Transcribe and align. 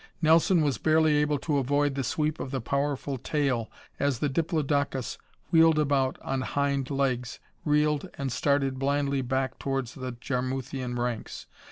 Nelson 0.19 0.61
was 0.61 0.79
barely 0.79 1.15
able 1.17 1.37
to 1.37 1.59
avoid 1.59 1.93
the 1.93 2.03
sweep 2.03 2.39
of 2.39 2.49
the 2.49 2.59
powerful 2.59 3.19
tail 3.19 3.69
as 3.99 4.17
the 4.17 4.29
diplodocus 4.29 5.19
wheeled 5.51 5.77
about 5.77 6.19
on 6.23 6.41
hind 6.41 6.89
legs, 6.89 7.37
reeled 7.65 8.09
and 8.17 8.31
started 8.31 8.79
blindly 8.79 9.21
back 9.21 9.59
towards 9.59 9.93
the 9.93 10.13
Jarmuthian 10.13 10.95
ranks. 10.97 11.45